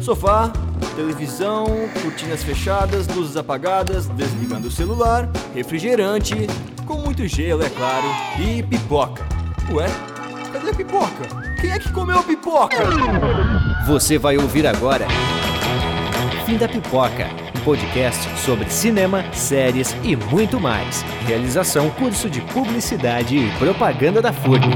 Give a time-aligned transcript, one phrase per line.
[0.00, 0.50] Sofá,
[0.96, 1.66] televisão,
[2.02, 6.46] cortinas fechadas, luzes apagadas, desligando o celular, refrigerante,
[6.86, 8.06] com muito gelo, é claro,
[8.38, 9.22] e pipoca.
[9.72, 9.86] Ué,
[10.52, 11.28] cadê a pipoca?
[11.60, 12.76] Quem é que comeu a pipoca?
[13.86, 15.06] Você vai ouvir agora
[16.50, 21.02] Fim da Pipoca, um podcast sobre cinema, séries e muito mais.
[21.26, 24.66] Realização curso de publicidade e propaganda da FURB.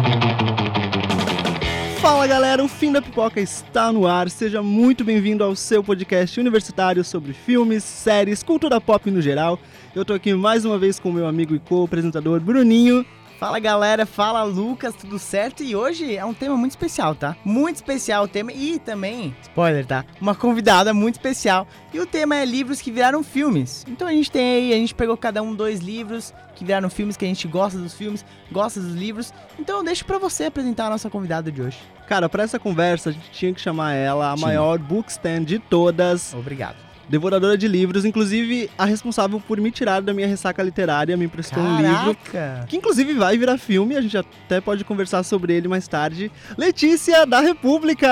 [2.05, 4.29] Fala galera, o Fim da Pipoca está no ar.
[4.29, 9.59] Seja muito bem-vindo ao seu podcast universitário sobre filmes, séries, cultura pop no geral.
[9.95, 13.07] Eu tô aqui mais uma vez com meu amigo e co-apresentador Bruninho.
[13.39, 15.63] Fala galera, fala Lucas, tudo certo?
[15.63, 17.37] E hoje é um tema muito especial, tá?
[17.45, 20.05] Muito especial o tema e também, spoiler, tá?
[20.21, 21.67] Uma convidada muito especial.
[21.93, 23.85] E o tema é livros que viraram filmes.
[23.89, 27.17] Então a gente tem aí, a gente pegou cada um dois livros que viraram filmes,
[27.17, 29.35] que a gente gosta dos filmes, gosta dos livros.
[29.59, 31.79] Então eu deixo pra você apresentar a nossa convidada de hoje.
[32.07, 36.33] Cara, pra essa conversa a gente tinha que chamar ela a maior bookstand de todas.
[36.35, 36.77] Obrigado.
[37.09, 41.63] Devoradora de livros, inclusive a responsável por me tirar da minha ressaca literária, me emprestou
[41.63, 42.17] um livro.
[42.33, 42.67] Caraca!
[42.67, 46.33] Que inclusive vai virar filme, a gente até pode conversar sobre ele mais tarde.
[46.57, 48.09] Letícia da República!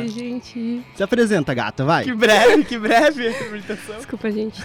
[0.00, 0.82] Oi, gente.
[0.96, 2.04] Se apresenta, gata, vai.
[2.04, 3.96] Que breve, que breve a apresentação.
[3.96, 4.62] Desculpa, gente.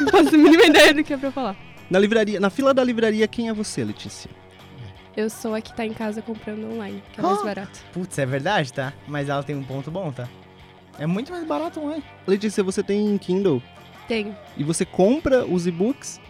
[0.00, 1.56] Não faço a mínima ideia do que é pra falar.
[1.90, 4.30] Na livraria, na fila da livraria, quem é você, Letícia?
[5.16, 7.44] Eu sou a que tá em casa comprando online, que é mais Ah.
[7.44, 7.80] barato.
[7.92, 8.92] Putz, é verdade, tá?
[9.06, 10.28] Mas ela tem um ponto bom, tá?
[10.98, 12.02] É muito mais barato online.
[12.26, 13.62] Letícia, você tem Kindle
[14.08, 14.36] Tem.
[14.56, 16.20] e você compra os e-books?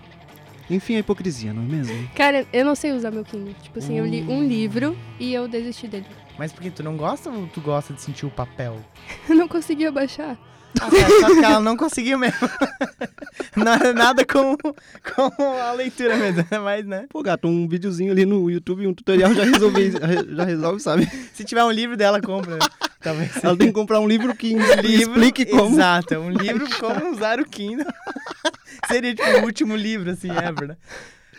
[0.70, 2.08] Enfim, a hipocrisia, não é mesmo?
[2.14, 3.54] Cara, eu não sei usar meu Kindle.
[3.62, 6.04] Tipo assim, eu li um livro e eu desisti dele.
[6.38, 8.78] Mas porque tu não gosta ou tu gosta de sentir o papel?
[9.28, 10.38] Eu não conseguia baixar.
[10.80, 10.88] Ah,
[11.20, 12.38] só que ela não conseguiu mesmo.
[13.56, 17.06] Não é nada com, com a leitura mesmo, é mais, né?
[17.08, 19.92] Pô, gato, um videozinho ali no YouTube, um tutorial já resolve,
[20.28, 21.06] já resolve, sabe?
[21.32, 22.58] Se tiver um livro dela, compra.
[23.00, 25.74] Talvez Ela tem que comprar um livro que livro, explique como.
[25.74, 27.86] Exato, um livro como usar o Kindle.
[28.88, 30.76] Seria tipo o último livro, assim, ever, né?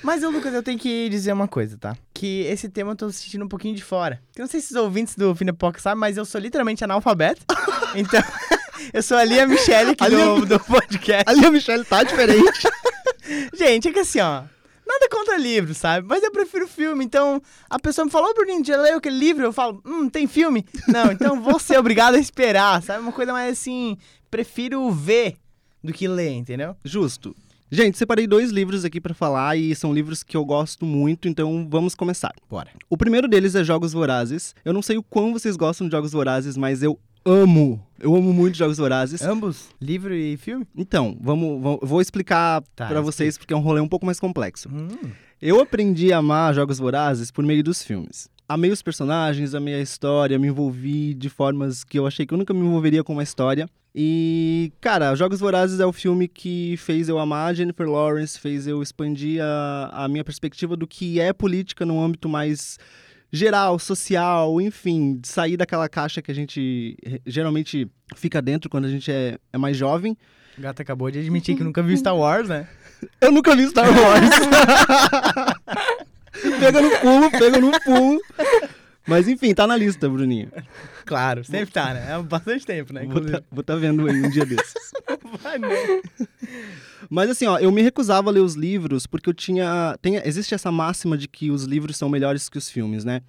[0.01, 1.95] Mas, eu, Lucas, eu tenho que dizer uma coisa, tá?
[2.13, 4.21] Que esse tema eu tô sentindo um pouquinho de fora.
[4.35, 7.41] Eu não sei se os ouvintes do Finepoca sabem, mas eu sou literalmente analfabeto.
[7.93, 8.23] Então,
[8.93, 11.23] eu sou ali a Michelle aqui Ali do, do podcast.
[11.27, 12.61] Ali a Michelle tá diferente.
[13.53, 14.43] Gente, é que assim, ó.
[14.89, 16.07] Nada contra livro, sabe?
[16.07, 17.05] Mas eu prefiro filme.
[17.05, 17.39] Então,
[17.69, 19.43] a pessoa me falou, ô Bruninho, já leu aquele livro?
[19.45, 20.65] Eu falo, hum, tem filme?
[20.87, 23.03] Não, então vou ser obrigado a esperar, sabe?
[23.03, 23.95] Uma coisa mais assim,
[24.31, 25.35] prefiro ver
[25.83, 26.75] do que ler, entendeu?
[26.83, 27.35] Justo.
[27.71, 31.67] Gente, separei dois livros aqui pra falar e são livros que eu gosto muito, então
[31.69, 32.33] vamos começar.
[32.49, 32.71] Bora.
[32.89, 34.55] O primeiro deles é Jogos Vorazes.
[34.65, 37.85] Eu não sei o quão vocês gostam de Jogos Vorazes, mas eu amo.
[37.99, 39.21] Eu amo muito Jogos Vorazes.
[39.21, 40.65] Ambos, livro e filme?
[40.75, 44.19] Então, vamos, vamos- vou explicar Tá, pra vocês porque é um rolê um pouco mais
[44.19, 44.69] complexo.
[44.71, 44.87] Hum.
[45.41, 48.29] Eu aprendi a amar Jogos Vorazes por meio dos filmes.
[48.47, 52.37] Amei os personagens, amei a história, me envolvi de formas que eu achei que eu
[52.37, 53.69] nunca me envolveria com uma história.
[53.93, 58.65] E, cara, Jogos Vorazes é o filme que fez eu amar a Jennifer Lawrence, fez
[58.65, 62.77] eu expandir a, a minha perspectiva do que é política num âmbito mais
[63.31, 68.89] geral, social, enfim, sair daquela caixa que a gente eh, geralmente fica dentro quando a
[68.89, 70.17] gente é, é mais jovem.
[70.57, 72.67] O gato acabou de admitir que nunca viu Star Wars, né?
[73.21, 74.29] Eu nunca vi Star Wars.
[76.59, 78.19] pega no pulo, pega no pulo.
[79.07, 80.51] Mas enfim, tá na lista, Bruninho.
[81.05, 82.13] Claro, sempre tá, né?
[82.13, 83.05] É bastante tempo, né?
[83.05, 84.73] Vou tá, vou tá vendo aí um dia desses.
[85.41, 85.67] Vai, né?
[87.09, 89.97] Mas assim, ó, eu me recusava a ler os livros porque eu tinha.
[90.01, 93.21] Tem, existe essa máxima de que os livros são melhores que os filmes, né?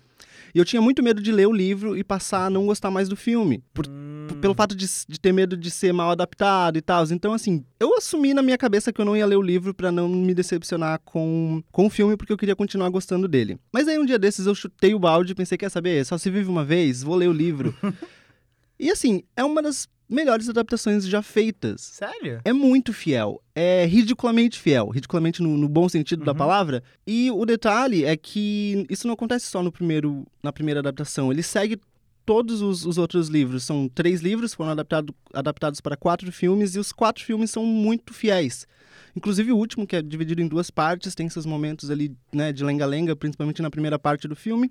[0.54, 3.08] E eu tinha muito medo de ler o livro e passar a não gostar mais
[3.08, 3.62] do filme.
[3.72, 3.90] Por, p-
[4.40, 7.04] pelo fato de, de ter medo de ser mal adaptado e tal.
[7.10, 9.90] Então, assim, eu assumi na minha cabeça que eu não ia ler o livro pra
[9.92, 13.58] não me decepcionar com, com o filme, porque eu queria continuar gostando dele.
[13.72, 16.04] Mas aí um dia desses eu chutei o balde e pensei, quer saber?
[16.04, 17.74] Só se vive uma vez, vou ler o livro.
[18.78, 21.82] e assim, é uma das melhores adaptações já feitas.
[21.82, 22.40] Sério?
[22.44, 23.40] É muito fiel.
[23.54, 24.88] É ridiculamente fiel.
[24.88, 26.38] Ridiculamente no, no bom sentido da Uhum.
[26.38, 26.82] palavra.
[27.06, 31.30] E o detalhe é que isso não acontece só no primeiro, na primeira adaptação.
[31.30, 31.78] Ele segue
[32.24, 33.64] todos os, os outros livros.
[33.64, 38.12] São três livros, foram adaptado, adaptados para quatro filmes, e os quatro filmes são muito
[38.12, 38.66] fiéis.
[39.16, 42.62] Inclusive o último, que é dividido em duas partes, tem seus momentos ali, né, de
[42.62, 44.70] lenga-lenga, principalmente na primeira parte do filme.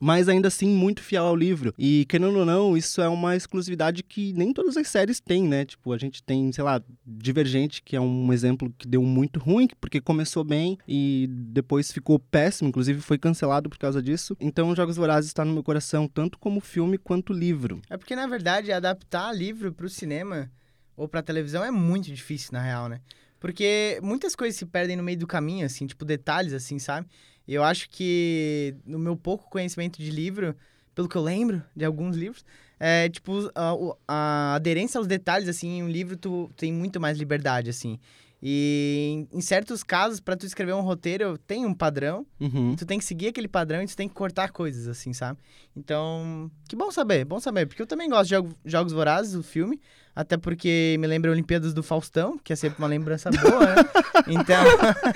[0.00, 1.74] Mas ainda assim muito fiel ao livro.
[1.76, 5.64] E, querendo ou não, isso é uma exclusividade que nem todas as séries têm, né?
[5.64, 9.68] Tipo, a gente tem, sei lá, Divergente, que é um exemplo que deu muito ruim,
[9.80, 14.36] porque começou bem e depois ficou péssimo, inclusive foi cancelado por causa disso.
[14.38, 17.80] Então, Jogos Vorazes está no meu coração, tanto como filme quanto livro.
[17.90, 20.50] É porque, na verdade, adaptar livro pro cinema
[20.96, 23.00] ou pra televisão é muito difícil, na real, né?
[23.40, 27.06] Porque muitas coisas se perdem no meio do caminho, assim, tipo detalhes, assim, sabe?
[27.54, 30.54] Eu acho que, no meu pouco conhecimento de livro,
[30.94, 32.44] pelo que eu lembro de alguns livros,
[32.78, 33.74] é, tipo, a,
[34.06, 37.98] a aderência aos detalhes, assim, em um livro tu tem muito mais liberdade, assim.
[38.40, 42.76] E em, certos casos, pra tu escrever um roteiro, tem um padrão, Uhum.
[42.76, 45.40] tu tem que seguir aquele padrão e tu tem que cortar coisas, assim, sabe?
[45.76, 47.66] Então, que bom saber, bom saber.
[47.66, 49.80] Porque eu também gosto de jogo- Jogos Vorazes, o filme.
[50.18, 53.76] Até porque me lembra Olimpíadas do Faustão, que é sempre uma lembrança boa, né?
[54.26, 54.64] Então,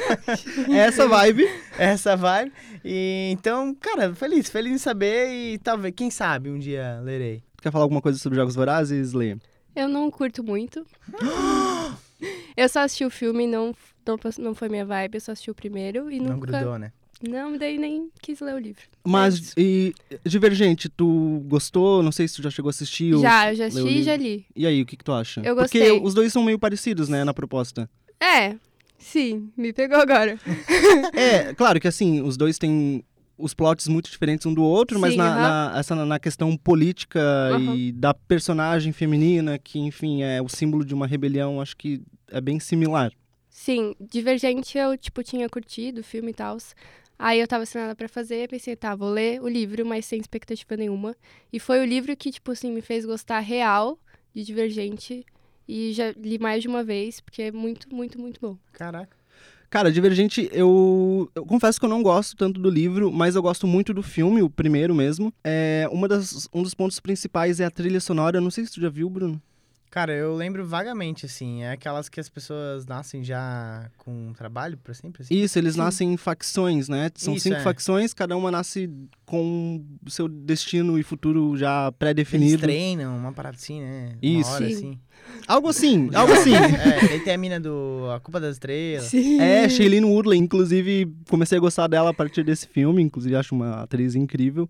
[0.73, 1.45] Essa vibe.
[1.77, 2.53] essa vibe.
[2.85, 7.43] E, então, cara, feliz, feliz em saber e talvez, quem sabe, um dia lerei.
[7.61, 9.37] Quer falar alguma coisa sobre Jogos Vorazes, Lê?
[9.75, 10.87] Eu não curto muito.
[12.57, 13.75] eu só assisti o filme, não,
[14.07, 16.47] não, não foi minha vibe, eu só assisti o primeiro e Não nunca.
[16.53, 16.93] grudou, né?
[17.23, 18.83] Não, daí nem quis ler o livro.
[18.83, 19.55] É Mas, isso.
[19.57, 22.03] e Divergente, tu gostou?
[22.03, 23.17] Não sei se tu já chegou a assistir.
[23.19, 24.47] já, eu já assisti e já li.
[24.57, 25.41] E aí, o que, que tu acha?
[25.45, 26.01] Eu Porque gostei.
[26.01, 27.89] os dois são meio parecidos, né, na proposta.
[28.21, 28.57] É,
[28.99, 30.39] sim, me pegou agora.
[31.15, 33.05] É, claro que assim, os dois têm
[33.37, 35.43] os plots muito diferentes um do outro, mas Sim, na, aham.
[35.73, 37.21] na- essa, na questão política
[37.77, 42.41] e da personagem feminina, que enfim é o símbolo de uma rebelião, acho que é
[42.41, 43.13] bem similar.
[43.51, 46.57] Sim, Divergente eu, tipo, tinha curtido o filme e tal.
[47.23, 50.19] Aí eu tava sem nada pra fazer, pensei, tá, vou ler o livro, mas sem
[50.19, 51.15] expectativa nenhuma.
[51.53, 53.97] E foi o livro que, tipo assim, me fez gostar real
[54.35, 55.25] de Divergente.
[55.69, 58.59] E já li mais de uma vez, porque é muito, muito, muito bom.
[58.73, 59.17] Caraca.
[59.71, 63.69] Cara, Divergente, eu, eu confesso que eu não gosto tanto do livro, mas eu gosto
[63.69, 65.33] muito do filme, o primeiro mesmo.
[65.45, 68.39] É, uma das, um dos pontos principais é a trilha sonora.
[68.39, 69.41] Eu não sei se tu já viu, Bruno.
[69.93, 74.95] Cara, eu lembro vagamente, assim, é aquelas que as pessoas nascem já com trabalho pra
[74.95, 75.35] sempre, assim.
[75.35, 75.81] Isso, eles Sim.
[75.81, 77.11] nascem em facções, né?
[77.15, 77.61] São Isso, cinco é.
[77.61, 78.89] facções, cada uma nasce
[79.27, 82.63] com o seu destino e futuro já Eles pré-definido.
[82.63, 84.17] treinam, uma parada assim, né?
[84.23, 84.49] Isso.
[84.49, 84.75] Uma hora, Sim.
[84.75, 84.99] assim.
[85.47, 86.55] Algo assim, algo assim.
[86.55, 89.09] É, daí tem a mina do A Culpa das Estrelas.
[89.09, 89.43] Sim.
[89.43, 93.83] É, Shailene Woodley, inclusive, comecei a gostar dela a partir desse filme, inclusive acho uma
[93.83, 94.67] atriz incrível.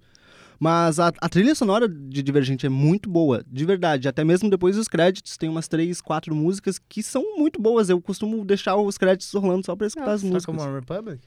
[0.62, 4.06] Mas a, a trilha sonora de Divergente é muito boa, de verdade.
[4.06, 7.88] Até mesmo depois dos créditos, tem umas três, quatro músicas que são muito boas.
[7.88, 10.34] Eu costumo deixar os créditos rolando só pra escutar as Nossa.
[10.34, 10.54] músicas.
[10.54, 11.20] Toca One Republic?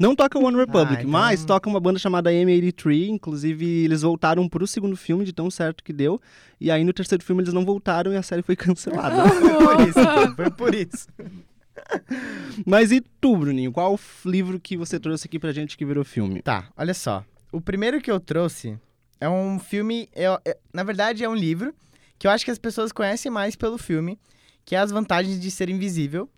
[0.00, 3.08] Não toca One Republic, Ah, então- mas toca uma banda chamada M83.
[3.10, 6.18] Inclusive, eles voltaram pro segundo filme, de tão certo que deu.
[6.58, 9.28] E aí, no terceiro filme, eles não voltaram e a série foi cancelada.
[9.28, 11.08] Foi por isso, foi por isso.
[12.66, 13.70] mas e tu, Bruninho?
[13.70, 16.40] Qual livro que você trouxe aqui pra gente que virou filme?
[16.40, 17.22] Tá, olha só.
[17.52, 18.78] O primeiro que eu trouxe
[19.20, 20.08] é um filme.
[20.14, 21.74] é- é- na verdade, é um livro
[22.18, 24.18] que eu acho que as pessoas conhecem mais pelo filme,
[24.64, 26.28] que é As Vantagens de Ser Invisível.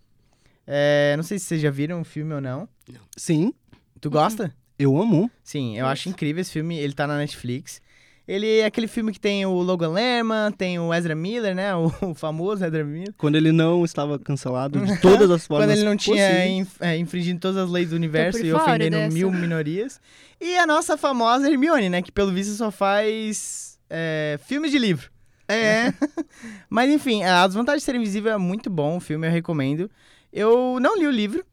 [0.66, 2.68] É, não sei se vocês já viram o filme ou não.
[3.16, 3.52] Sim,
[4.00, 4.54] Tu gosta?
[4.78, 5.30] eu amo.
[5.42, 6.78] Sim, eu acho incrível esse filme.
[6.78, 7.80] Ele tá na Netflix.
[8.28, 11.74] Ele é aquele filme que tem o Logan Lerman, tem o Ezra Miller, né?
[11.74, 13.12] O, o famoso Ezra Miller.
[13.18, 16.96] Quando ele não estava cancelado de todas as formas Quando ele não tinha inf- é,
[16.96, 19.12] infringindo todas as leis do universo e ofendendo dessa.
[19.14, 20.00] mil minorias.
[20.40, 22.02] E a nossa famosa Hermione, né?
[22.02, 25.10] Que pelo visto só faz é, filmes de livro.
[25.48, 25.92] É,
[26.70, 29.90] Mas enfim, As Vantagens de Ser Invisível é muito bom, o filme eu recomendo.
[30.32, 31.44] Eu não li o livro,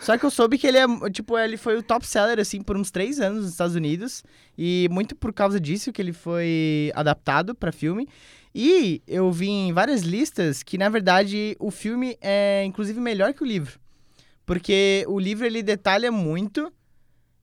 [0.00, 2.76] só que eu soube que ele é, tipo, ele foi o top seller, assim, por
[2.76, 4.22] uns três anos nos Estados Unidos.
[4.56, 8.08] E muito por causa disso que ele foi adaptado pra filme.
[8.54, 13.42] E eu vi em várias listas que, na verdade, o filme é, inclusive, melhor que
[13.42, 13.78] o livro.
[14.44, 16.72] Porque o livro, ele detalha muito...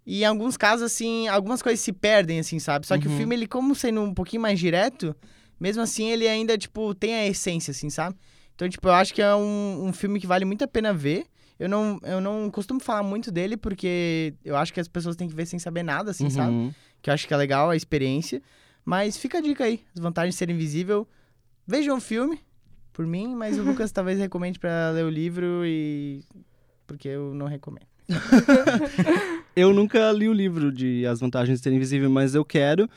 [0.10, 2.88] E em alguns casos, assim, algumas coisas se perdem, assim, sabe?
[2.88, 3.18] Só que o Uhum.
[3.18, 5.14] filme, ele, como sendo um pouquinho mais direto,
[5.60, 8.16] mesmo assim, ele ainda, tipo, tem a essência, assim, sabe?
[8.56, 11.26] Então, tipo, eu acho que é um, um filme que vale muito a pena ver.
[11.60, 15.28] Eu não, eu não costumo falar muito dele, porque eu acho que as pessoas têm
[15.28, 16.52] que ver sem saber nada, assim, sabe?
[16.52, 16.74] Uhum.
[17.02, 18.42] Que eu acho que é legal a experiência.
[18.86, 21.08] Mas fica a dica aí, as vantagens de ser invisível.
[21.66, 22.40] Vejam o filme,
[22.94, 26.24] por mim, mas o Lucas talvez recomende pra ler o livro e...
[26.86, 27.88] Porque eu não recomendo.
[29.58, 32.88] Eu nunca li o livro de As Vantagens de Ser Invisível, mas eu quero.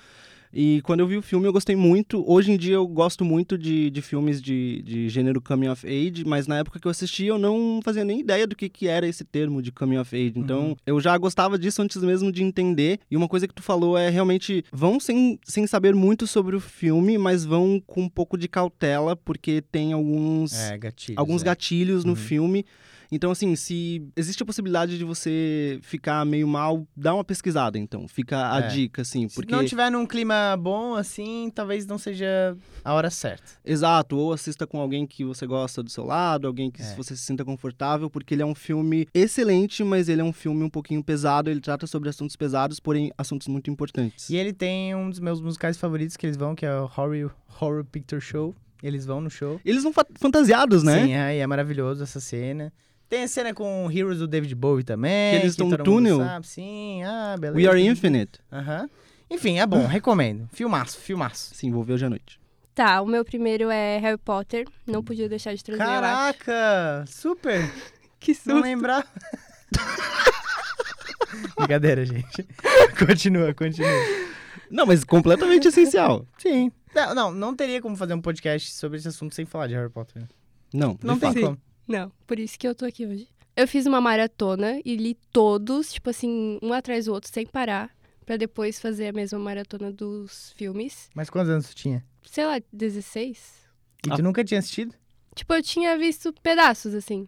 [0.52, 2.24] E quando eu vi o filme, eu gostei muito.
[2.28, 6.24] Hoje em dia, eu gosto muito de, de filmes de, de gênero coming of age,
[6.26, 9.06] mas na época que eu assisti, eu não fazia nem ideia do que, que era
[9.06, 10.32] esse termo de coming of age.
[10.36, 10.76] Então, Uhum.
[10.84, 12.98] eu já gostava disso antes mesmo de entender.
[13.08, 16.60] E uma coisa que tu falou é realmente: vão sem, sem saber muito sobre o
[16.60, 21.18] filme, mas vão com um pouco de cautela, porque tem alguns É, gatilhos.
[21.18, 21.44] alguns é.
[21.44, 22.16] gatilhos no Uhum.
[22.16, 22.64] filme.
[23.12, 28.06] Então, assim, se existe a possibilidade de você ficar meio mal, dá uma pesquisada, então.
[28.06, 28.68] Fica a É.
[28.68, 29.52] dica, assim, Se porque...
[29.52, 33.44] não tiver num clima bom, assim, talvez não seja a hora certa.
[33.64, 36.94] Exato, ou assista com alguém que você gosta do seu lado, alguém que É.
[36.94, 40.62] você se sinta confortável, porque ele é um filme excelente, mas ele é um filme
[40.62, 44.30] um pouquinho pesado, ele trata sobre assuntos pesados, porém assuntos muito importantes.
[44.30, 47.30] E ele tem um dos meus musicais favoritos que eles vão, que é o Horror,
[47.60, 48.54] Horror Picture Show.
[48.82, 49.60] Eles vão no show.
[49.62, 51.04] Eles fa- fantasiados, né?
[51.04, 52.72] Sim, é, e é maravilhoso essa cena.
[53.10, 55.32] Tem a cena com Heroes do David Bowie também.
[55.32, 56.18] Que eles estão no túnel?
[56.18, 56.46] Sabe.
[56.46, 57.58] Sim, ah, beleza.
[57.58, 58.38] We Are Infinite.
[58.52, 58.88] Aham.
[59.28, 60.48] Enfim, é bom, recomendo.
[60.52, 61.52] Filmaço, filmaço.
[61.54, 62.40] Se envolveu hoje à noite.
[62.72, 64.64] Tá, o meu primeiro é Harry Potter.
[64.86, 65.82] Não podia deixar de trazer.
[65.82, 67.60] Caraca, super.
[68.20, 68.60] Que Não susto.
[68.60, 69.06] lembrar.
[71.56, 72.46] Brincadeira, gente.
[72.98, 73.88] Continua, continua.
[74.70, 76.26] Não, mas completamente essencial.
[76.36, 76.70] Sim.
[76.94, 79.88] Não, não, não teria como fazer um podcast sobre esse assunto sem falar de Harry
[79.88, 80.24] Potter.
[80.72, 81.40] Não, de Não tem fato.
[81.46, 81.58] como.
[81.90, 83.28] Não, por isso que eu tô aqui hoje.
[83.56, 87.90] Eu fiz uma maratona e li todos, tipo assim, um atrás do outro, sem parar,
[88.24, 91.10] pra depois fazer a mesma maratona dos filmes.
[91.14, 92.04] Mas quantos anos tu tinha?
[92.24, 93.66] Sei lá, 16?
[94.06, 94.16] E Ah.
[94.16, 94.94] tu nunca tinha assistido?
[95.34, 97.26] Tipo, eu tinha visto pedaços, assim.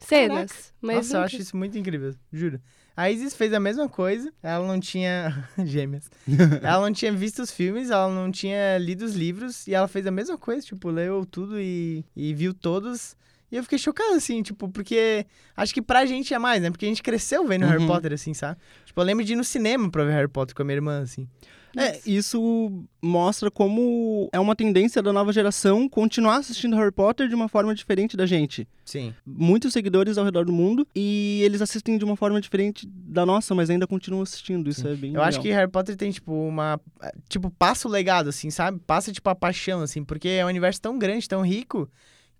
[0.00, 0.72] Cenas.
[0.82, 2.60] Mas Nossa, eu nunca- acho isso muito incrível, juro.
[2.96, 5.48] A Isis fez a mesma coisa, ela não tinha.
[5.64, 6.10] Gêmeas.
[6.62, 10.06] ela não tinha visto os filmes, ela não tinha lido os livros, e ela fez
[10.06, 13.16] a mesma coisa, tipo, leu tudo e, e viu todos.
[13.54, 15.24] E eu fiquei chocado, assim, tipo, porque
[15.56, 16.72] acho que pra gente é mais, né?
[16.72, 17.86] Porque a gente cresceu vendo Harry Uhum.
[17.86, 18.58] Potter, assim, sabe?
[18.84, 21.02] Tipo, eu lembro de ir no cinema pra ver Harry Potter com a minha irmã,
[21.02, 21.28] assim.
[21.76, 27.34] É, isso mostra como é uma tendência da nova geração continuar assistindo Harry Potter de
[27.36, 28.66] uma forma diferente da gente.
[28.84, 29.14] Sim.
[29.24, 33.54] Muitos seguidores ao redor do mundo e eles assistem de uma forma diferente da nossa,
[33.54, 34.68] mas ainda continuam assistindo.
[34.68, 36.80] Isso é bem Eu acho que Harry Potter tem, tipo, uma.
[37.28, 38.80] Tipo, passa o legado, assim, sabe?
[38.84, 41.88] Passa, tipo, a paixão, assim, porque é um universo tão grande, tão rico,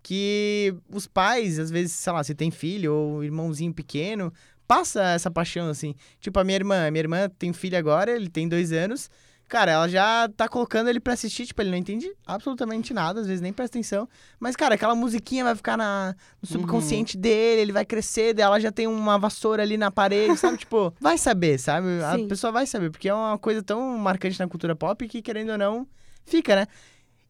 [0.05, 4.31] que os pais, às vezes, sei lá, se tem filho ou irmãozinho pequeno,
[4.67, 5.95] passa essa paixão, assim.
[6.21, 9.09] Tipo, a minha irmã, a minha irmã tem filho agora, ele tem dois anos.
[9.49, 13.25] Cara, ela já tá colocando ele pra assistir, tipo, ele não entende absolutamente nada, às
[13.25, 14.07] vezes nem presta atenção.
[14.39, 18.71] Mas, cara, aquela musiquinha vai ficar na, no subconsciente dele, ele vai crescer, ela já
[18.71, 20.57] tem uma vassoura ali na parede, sabe?
[20.61, 21.87] tipo, vai saber, sabe?
[22.03, 22.27] A Sim.
[22.27, 25.57] pessoa vai saber, porque é uma coisa tão marcante na cultura pop que, querendo ou
[25.57, 25.87] não,
[26.25, 26.67] fica, né?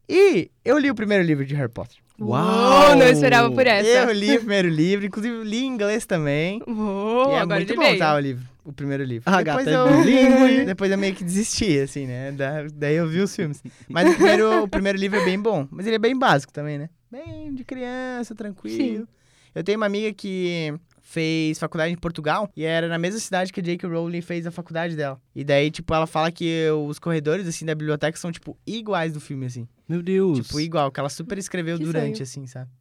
[0.09, 2.04] E eu li o primeiro livro de Harry Potter.
[2.19, 2.95] Uau!
[2.95, 3.87] Não esperava por essa.
[3.87, 6.61] Eu li o primeiro livro, inclusive li em inglês também.
[6.67, 7.97] Uou, e é agora muito bom, veio.
[7.99, 8.43] tá, o livro.
[8.63, 9.29] O primeiro livro.
[9.31, 10.65] A depois gata é eu, bilíngue.
[10.65, 12.31] depois eu meio que desisti, assim, né?
[12.31, 13.61] Da- daí eu vi os filmes.
[13.87, 15.67] Mas o primeiro, o primeiro livro é bem bom.
[15.69, 16.89] Mas ele é bem básico também, né?
[17.11, 19.01] Bem de criança, tranquilo.
[19.01, 19.07] Sim.
[19.53, 20.73] Eu tenho uma amiga que
[21.07, 23.87] fez faculdade em Portugal e era na mesma cidade que a J.K.
[23.87, 25.21] Rowling fez a faculdade dela.
[25.35, 29.21] E daí, tipo, ela fala que os corredores, assim, da biblioteca são, tipo, iguais do
[29.21, 29.67] filme, assim.
[29.87, 30.39] Meu Deus.
[30.39, 32.23] Tipo, igual, que ela super escreveu Que durante, sonho.
[32.23, 32.71] assim, sabe?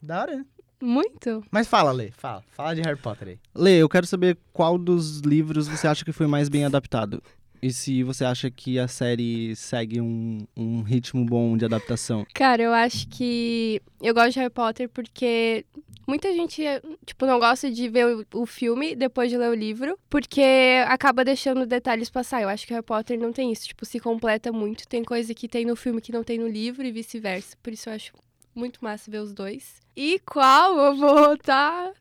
[0.00, 0.46] Da hora, né?
[0.80, 1.44] Muito.
[1.50, 2.42] Mas fala, Lê, fala.
[2.52, 3.38] Fala de Harry Potter aí.
[3.54, 7.20] Lê, eu quero saber qual dos livros você acha que foi mais bem adaptado.
[7.62, 12.26] E se você acha que a série segue um, um ritmo bom de adaptação.
[12.34, 15.64] Cara, eu acho que eu gosto de Harry Potter porque
[16.04, 16.60] muita gente,
[17.06, 20.42] tipo, não gosta de ver o, filme depois de ler o livro, porque
[20.88, 22.42] acaba deixando detalhes passar.
[22.42, 24.88] Eu acho que Harry Potter não tem isso, tipo, se completa muito.
[24.88, 27.56] Tem coisa que tem no filme que não tem no livro e vice-versa.
[27.62, 28.12] Por isso eu acho
[28.52, 29.76] muito massa ver os dois.
[29.96, 31.92] E qual eu vou tá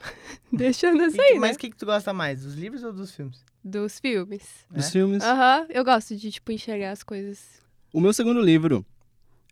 [0.50, 1.38] deixando assim, E- né?
[1.40, 3.44] Mas o que, que tu gosta mais, dos livros ou dos filmes?
[3.64, 4.42] Dos filmes.
[4.70, 4.90] Dos É?
[4.90, 5.22] filmes.
[5.22, 7.38] Aham, eu gosto de, tipo, enxergar as coisas.
[7.92, 8.84] O meu segundo livro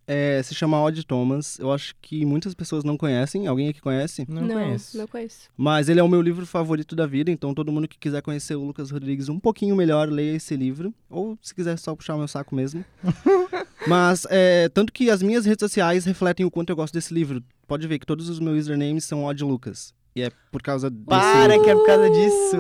[0.07, 1.59] é, se chama Odd Thomas.
[1.61, 3.47] Eu acho que muitas pessoas não conhecem.
[3.47, 4.27] Alguém aqui conhece?
[4.29, 4.99] Não, conheço.
[4.99, 5.49] Não conheço.
[5.57, 8.57] Mas ele é o meu livro favorito da vida, então todo mundo que quiser conhecer
[8.57, 10.93] o Lucas Rodrigues um pouquinho melhor, leia esse livro.
[11.09, 12.85] Ou se quiser só puxar o meu saco mesmo.
[13.87, 17.43] Mas, é, tanto que as minhas redes sociais refletem o quanto eu gosto desse livro.
[17.69, 19.95] Pode ver que todos os meus usernames são Odd Lucas.
[20.17, 21.05] E é por causa desse...
[21.07, 22.57] Para que é por causa disso.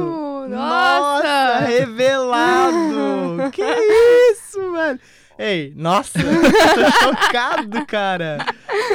[0.50, 1.58] Nossa, nossa!
[1.66, 3.50] revelado!
[3.52, 5.00] que isso, velho?
[5.38, 8.44] Ei, nossa, tô chocado, cara.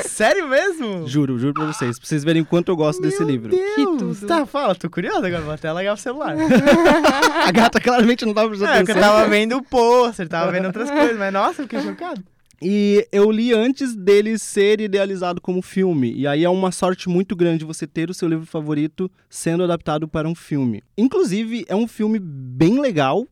[0.03, 1.07] Sério mesmo?
[1.07, 1.97] Juro, juro pra vocês.
[1.97, 3.49] Pra vocês verem o quanto eu gosto desse Meu livro.
[3.49, 3.75] Deus.
[3.75, 4.27] Que tudo.
[4.27, 6.35] Tá, fala, tô curioso agora, vou até largar o celular.
[7.47, 10.65] A gata claramente não tava prestando É, porque eu tava vendo o pôster, tava vendo
[10.65, 12.23] outras coisas, mas nossa, eu fiquei chocado.
[12.61, 16.13] E eu li antes dele ser idealizado como filme.
[16.13, 20.07] E aí é uma sorte muito grande você ter o seu livro favorito sendo adaptado
[20.07, 20.81] para um filme.
[20.97, 23.27] Inclusive, é um filme bem legal.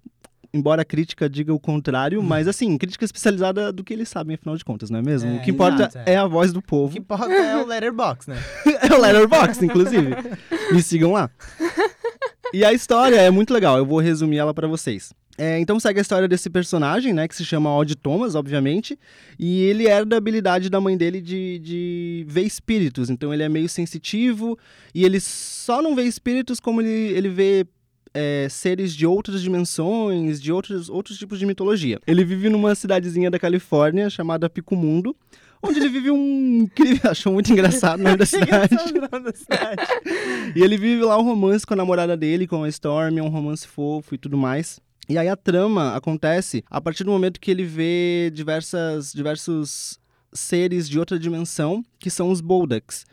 [0.55, 4.55] Embora a crítica diga o contrário, mas assim, crítica especializada do que eles sabem, afinal
[4.55, 5.31] de contas, não é mesmo?
[5.31, 6.13] É, o que importa exato, é.
[6.13, 6.93] é a voz do O povo.
[6.93, 8.37] que importa é o Letterboxd, né?
[8.87, 10.09] é o Letterboxd, inclusive.
[10.71, 11.31] Me sigam lá.
[12.53, 15.11] E a história é muito legal, eu vou resumir ela pra vocês.
[15.37, 18.99] É, então segue a história desse personagem, né, que se chama Odd Thomas, obviamente,
[19.39, 23.49] e ele herda a habilidade da mãe dele de, de ver espíritos, então ele é
[23.49, 24.57] meio sensitivo,
[24.93, 27.65] e ele só não vê espíritos como ele, ele vê
[28.13, 31.99] é, seres de outras dimensões, de outros, outros tipos de mitologia.
[32.05, 35.15] Ele vive numa cidadezinha da Califórnia chamada Pico-Mundo,
[35.63, 37.09] onde ele vive um incrível...
[37.09, 38.75] Achou muito engraçado o nome da cidade.
[38.75, 39.81] Esse o nome da cidade.
[40.55, 43.29] E ele vive lá um romance com a namorada dele, com a Storm, é um
[43.29, 44.79] romance fofo e tudo mais.
[45.07, 49.99] E aí a trama acontece a partir do momento que ele vê diversas, diversos
[50.31, 53.05] seres de outra dimensão, que são os Boldaks.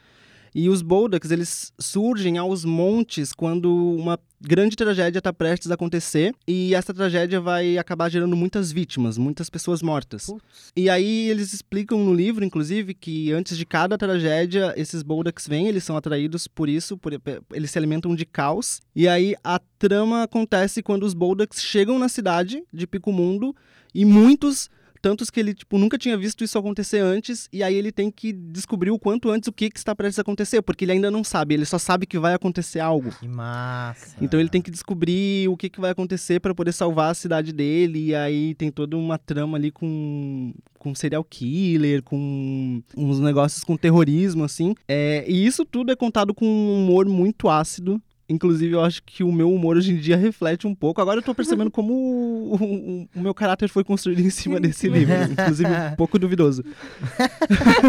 [0.55, 6.35] E os Boldocks, eles surgem aos montes quando uma grande tragédia está prestes a acontecer
[6.49, 10.27] e essa tragédia vai acabar gerando muitas vítimas, muitas pessoas mortas.
[10.27, 10.73] Putz.
[10.75, 15.69] E aí eles explicam no livro, inclusive, que antes de cada tragédia, esses Boldocks vêm,
[15.69, 17.13] eles são atraídos por isso, por-
[17.53, 18.81] eles se alimentam de caos.
[18.97, 23.55] E aí a trama acontece quando os Boldocks chegam na cidade de Pico Mundo
[23.95, 27.93] e muitos tantos que ele tipo nunca tinha visto isso acontecer antes e aí ele
[27.93, 30.93] tem que descobrir o quanto antes o que, que está prestes a acontecer, porque ele
[30.93, 33.11] ainda não sabe, ele só sabe que vai acontecer algo.
[33.19, 34.17] Que massa.
[34.21, 37.53] Então ele tem que descobrir o que, que vai acontecer para poder salvar a cidade
[37.53, 38.07] dele.
[38.07, 43.77] E aí tem toda uma trama ali com, com serial killer, com uns negócios com
[43.77, 44.75] terrorismo, assim.
[44.89, 48.01] É, e isso tudo é contado com um humor muito ácido.
[48.31, 51.01] Inclusive, eu acho que o meu humor hoje em dia reflete um pouco.
[51.01, 54.89] Agora eu tô percebendo como o, o- o meu caráter foi construído em cima desse
[54.89, 55.15] livro.
[55.33, 56.63] Inclusive, um pouco duvidoso.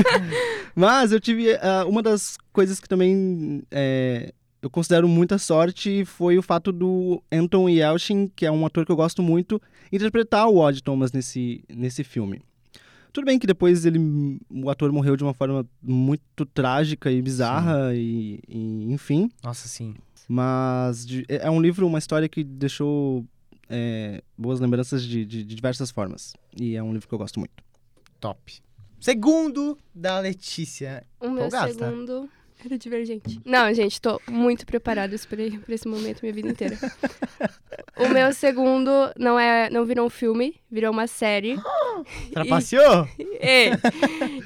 [0.75, 1.53] Mas eu tive.
[1.61, 7.21] ah, uma das coisas que também é, eu considero muita sorte foi o fato do
[7.31, 11.63] Anton Yelchin, que é um ator que eu gosto muito, interpretar o Odd Thomas nesse,
[11.69, 12.41] nesse filme.
[13.13, 13.99] Tudo bem que depois ele,
[14.49, 19.29] o ator morreu de uma forma muito trágica e bizarra, e, e enfim.
[19.43, 19.93] Nossa, sim.
[20.33, 23.25] Mas de- é é um livro, uma história que deixou
[23.69, 26.33] é, boas lembranças de, de- de diversas formas.
[26.57, 27.61] E é um livro que eu gosto muito.
[28.17, 28.39] Top.
[28.97, 31.03] Segundo da Letícia.
[31.19, 32.29] O meu segundo
[32.63, 33.41] era divergente.
[33.43, 36.77] Não, gente, tô muito preparada, por esse momento minha vida inteira.
[37.97, 41.55] o meu segundo não é, não virou um filme, virou uma série.
[42.33, 43.07] Trapaceou?
[43.19, 43.71] e,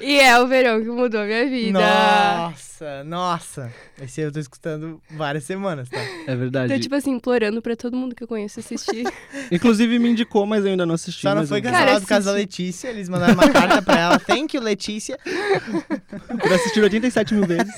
[0.00, 1.78] e é o verão que mudou a minha vida.
[1.78, 3.72] Nossa, nossa.
[4.00, 5.98] Esse eu tô escutando várias semanas, tá?
[6.26, 6.72] É verdade.
[6.72, 9.06] Tô, tipo assim, implorando pra todo mundo que eu conheço assistir.
[9.50, 11.22] Inclusive me indicou, mas eu ainda não assisti.
[11.22, 12.36] Só não foi cancelado por causa da.
[12.36, 12.88] Letícia.
[12.88, 14.18] Eles mandaram uma carta pra ela.
[14.18, 15.18] Thank you, Letícia.
[16.40, 17.74] Por assistir 87 mil vezes.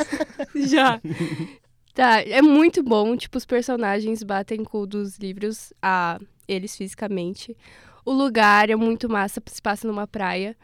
[0.69, 1.01] Já.
[1.95, 3.17] Tá, é muito bom.
[3.17, 7.57] Tipo, os personagens batem com o dos livros a eles fisicamente.
[8.09, 10.57] O lugar é muito massa, se passa numa praia.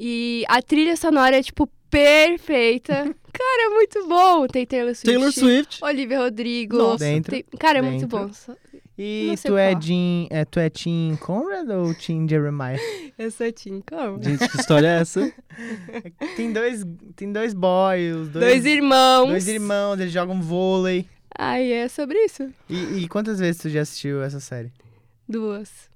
[0.00, 2.94] E a trilha sonora é, tipo, perfeita.
[3.32, 4.46] Cara, é muito bom.
[4.46, 5.04] Tem Taylor Swift.
[5.04, 5.84] Taylor Swift.
[5.84, 6.76] Olivia Rodrigo.
[6.78, 7.04] Nossa.
[7.04, 8.32] Dentro, Tem- Cara, é muito bom.
[8.32, 8.54] Só-
[8.96, 9.78] E tu é.
[9.80, 12.78] Jean, é, tu é Team Conrad ou Team Jeremiah?
[13.18, 14.22] Eu sou Tim, como?
[14.22, 15.30] Gente, que história é essa?
[16.36, 16.84] tem dois,
[17.16, 19.28] tem dois boys, dois, Dois irmãos.
[19.28, 21.06] dois irmãos, eles jogam vôlei.
[21.38, 22.48] Ai, é sobre isso.
[22.68, 24.72] E, e quantas vezes tu já assistiu essa série?
[25.28, 25.88] Duas.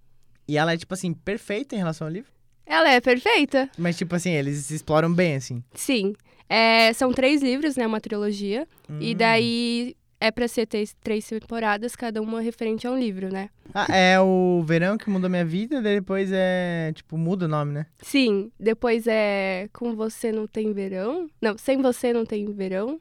[0.47, 2.31] E ela é, tipo assim, perfeita em relação ao livro?
[2.67, 3.69] Ela é perfeita.
[3.77, 5.63] Mas, tipo assim, eles exploram bem, assim.
[5.75, 6.15] Sim.
[6.49, 7.87] É, são três livros, né?
[7.87, 8.67] Uma trilogia.
[9.01, 9.17] E Hum.
[9.17, 13.49] daí é pra ser três, três temporadas, cada uma referente a um livro, né?
[13.75, 17.87] Ah, é o verão que mudou minha vida, depois é, tipo, muda o nome, né?
[18.01, 21.29] Sim, depois é Com Você Não Tem Verão.
[21.41, 23.01] Não, Sem Você Não Tem Verão.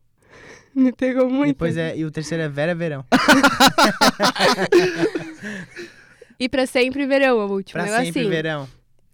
[0.74, 1.48] Me pegou muito.
[1.54, 3.04] Depois é, e o terceiro é Vera Verão.
[6.38, 7.72] E Pra Sempre Verão, o último.
[7.72, 8.28] Pra negócio sempre assim.
[8.30, 8.68] verão.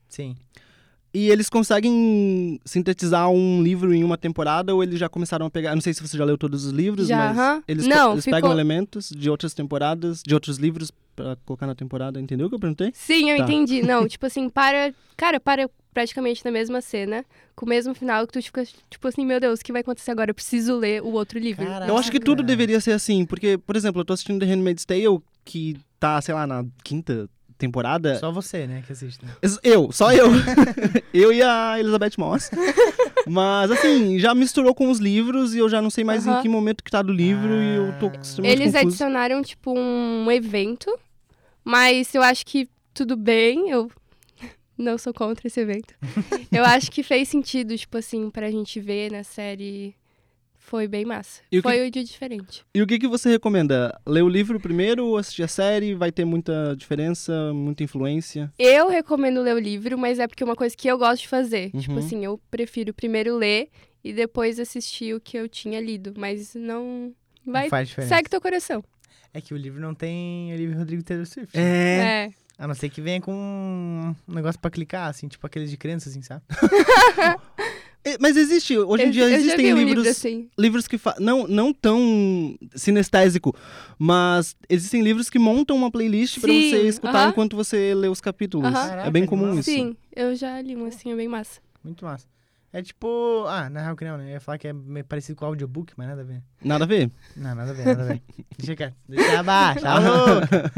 [0.08, 0.36] Sim.
[1.14, 5.74] E eles conseguem sintetizar um livro em uma temporada ou eles já começaram a pegar.
[5.74, 7.62] Não sei se você já leu todos os livros, Já, mas aham.
[7.68, 11.74] eles, Não, eles ficou- pegam elementos de outras temporadas, de outros livros pra colocar na
[11.74, 12.18] temporada.
[12.18, 12.92] Entendeu o que eu perguntei?
[12.94, 13.42] Sim, eu Tá.
[13.44, 13.82] entendi.
[13.82, 14.94] Não, tipo assim, para.
[15.14, 17.22] Cara, para praticamente na mesma cena,
[17.54, 20.10] com o mesmo final, que tu fica, tipo assim, meu Deus, o que vai acontecer
[20.12, 20.30] agora?
[20.30, 21.66] Eu preciso ler o outro livro.
[21.66, 21.92] Caraca.
[21.92, 24.86] Eu acho que tudo deveria ser assim, porque, por exemplo, eu tô assistindo The Handmaid's
[24.86, 28.16] Tale, que tá, sei lá, na quinta temporada.
[28.16, 29.24] Só você, né, que assiste.
[29.24, 29.30] né?
[29.62, 30.26] Eu, só eu.
[31.14, 32.50] eu e a Elizabeth Moss.
[33.24, 36.42] Mas, assim, já misturou com os livros e eu já não sei mais em Aham.
[36.42, 38.86] que momento que tá do livro e eu tô extremamente Eles confuso.
[38.88, 40.92] adicionaram, tipo, um evento,
[41.64, 43.88] mas eu acho que tudo bem, eu
[44.76, 45.94] não sou contra esse evento.
[46.50, 49.94] eu acho que fez sentido, tipo assim, pra gente ver na série.
[50.64, 51.42] Foi bem massa.
[51.50, 52.64] E o que- Foi o dia diferente.
[52.74, 53.98] E o que, que você recomenda?
[54.06, 55.94] Ler o livro primeiro ou assistir a série?
[55.94, 58.50] Vai ter muita diferença, muita influência?
[58.58, 61.28] Eu recomendo ler o livro, mas é porque é uma coisa que eu gosto de
[61.28, 61.70] fazer.
[61.72, 61.98] Tipo Uhum.
[61.98, 63.68] assim, eu prefiro primeiro ler
[64.02, 66.14] e depois assistir o que eu tinha lido.
[66.16, 67.12] Mas não.
[67.44, 67.64] Vai.
[67.64, 68.14] Não faz diferença.
[68.14, 68.82] Segue teu coração.
[69.34, 71.58] É que o livro não tem Olivia Rodrigo e Taylor Swift.
[71.58, 72.28] É.
[72.28, 72.30] É.
[72.58, 76.08] A não ser que venha com um negócio pra clicar, assim, tipo aqueles de criança,
[76.08, 76.42] assim, sabe?
[78.20, 80.48] Mas existe, hoje em dia eu já existem vi um livros, livro assim.
[80.58, 83.54] livros que não não tão sinestésico,
[83.98, 87.28] mas existem livros que montam uma playlist pra Sim, você escutar aham.
[87.30, 88.74] enquanto você lê os capítulos.
[88.74, 88.94] Aham.
[89.04, 89.64] É bem comum isso.
[89.70, 91.60] Sim, eu já li um assim, é bem massa.
[91.82, 92.26] Muito massa.
[92.74, 93.44] É tipo.
[93.48, 94.24] Ah, na real que não, né?
[94.24, 96.42] Eu ia falar que é meio parecido com o audiobook, mas nada a ver.
[96.64, 97.10] Nada a ver.
[97.36, 98.22] Não, nada a ver, nada a ver.
[98.56, 98.94] Deixa quieto.
[99.06, 100.72] Deixa abaixo, a louca.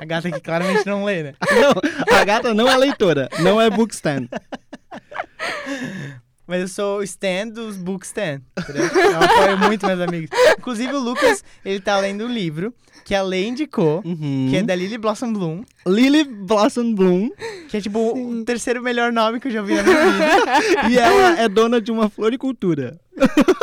[0.00, 1.34] A gata que claramente não lê, né?
[1.52, 4.28] Não, a gata não é leitora, não é bookstand.
[6.46, 8.40] Mas eu sou o stand dos book stand.
[8.58, 8.84] entendeu?
[8.86, 10.30] Eu apoio muito meus amigos.
[10.58, 12.72] Inclusive o Lucas, ele tá lendo um livro
[13.04, 14.46] que a Lei indicou, Uhum.
[14.50, 17.30] que é da Lily Blossom Bloom, Lily Blossom Bloom.
[17.68, 20.88] que é tipo o terceiro melhor nome que eu já ouvi na minha vida.
[20.90, 22.98] e ela é dona de uma floricultura.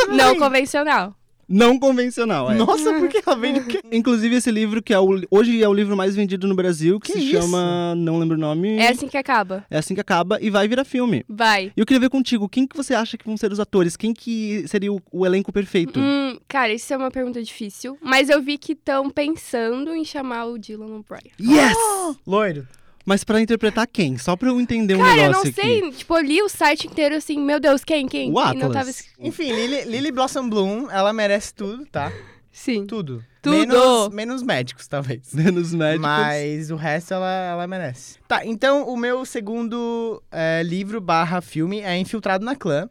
[0.10, 1.16] Não convencional.
[1.48, 2.56] Não convencional, é.
[2.56, 3.80] Nossa, por que ela vende o quê?
[3.92, 7.14] Inclusive esse livro, que é o, hoje é o livro mais vendido no Brasil, que,
[7.14, 7.42] Que se isso?
[7.42, 7.94] chama.
[7.96, 8.78] Não lembro o nome.
[8.78, 9.66] É assim que acaba.
[9.70, 11.24] É assim que acaba e vai virar filme.
[11.28, 11.72] Vai.
[11.76, 13.96] E eu queria ver contigo, quem que você acha que vão ser os atores?
[13.98, 16.00] Quem que seria o, o elenco perfeito?
[16.00, 17.98] Hum, cara, isso é uma pergunta difícil.
[18.02, 21.32] Mas eu vi que estão pensando em chamar o Dylan O'Brien.
[21.40, 21.76] Yes!
[22.26, 22.68] Loiro.
[23.06, 24.18] Mas pra interpretar quem?
[24.18, 25.80] Só pra eu entender um Cara, eu negócio não sei.
[25.80, 25.92] aqui.
[25.98, 28.32] Tipo, eu li o site inteiro assim, meu Deus, quem, quem?
[28.32, 29.06] O E não tava Atlas.
[29.20, 32.12] Enfim, Lily, Lily Blossom Bloom, ela merece tudo, tá?
[32.52, 32.86] Sim.
[32.86, 33.24] Tudo.
[33.42, 33.58] Tudo.
[33.58, 35.22] Menos, menos médicos, talvez.
[35.34, 36.02] Menos médicos.
[36.08, 38.18] Mas o resto ela, ela merece.
[38.28, 42.88] Tá, então o meu segundo é, livro barra filme é Infiltrado na Clã.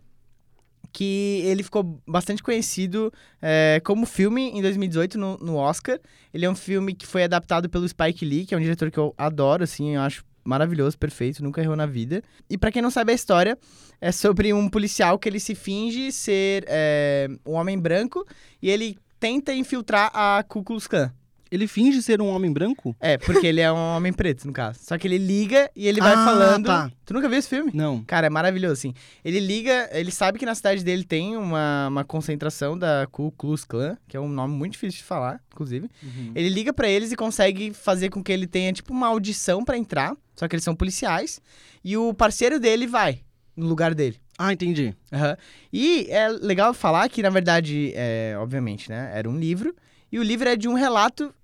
[0.93, 5.99] Que ele ficou bastante conhecido é, como filme em 2018 no, no Oscar.
[6.33, 8.99] Ele é um filme que foi adaptado pelo Spike Lee, que é um diretor que
[8.99, 12.23] eu adoro, assim, eu acho maravilhoso, perfeito, nunca errou na vida.
[12.51, 13.57] E pra quem não sabe a história,
[14.01, 18.27] é sobre um policial que ele se finge ser é, um homem branco
[18.61, 21.13] e ele tenta infiltrar a Ku Klux Klan.
[21.53, 22.97] Ele finge ser um homem branco?
[22.99, 24.79] É, porque ele é um homem preto, no caso.
[24.83, 26.65] Só que ele liga e ele vai Ah, falando.
[26.65, 26.91] tá.
[27.05, 27.71] Tu nunca viu esse filme?
[27.75, 28.03] Não.
[28.05, 28.95] Cara, é maravilhoso, assim.
[29.23, 33.65] Ele liga, ele sabe que na cidade dele tem uma, uma concentração da Ku Klux
[33.67, 35.91] Klan, que é um nome muito difícil de falar, inclusive.
[36.35, 39.77] Ele liga pra eles e consegue fazer com que ele tenha, tipo, uma audição pra
[39.77, 40.17] entrar.
[40.35, 41.39] Só que eles são policiais.
[41.85, 43.21] E o parceiro dele vai
[43.55, 44.17] no lugar dele.
[44.39, 44.95] Ah, entendi.
[45.13, 45.37] Aham.
[45.71, 49.11] E é legal falar que, na verdade, é, obviamente, né?
[49.15, 49.77] Era um livro.
[50.11, 51.35] E o livro é de um relato